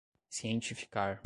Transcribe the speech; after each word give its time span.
cientificar 0.31 1.19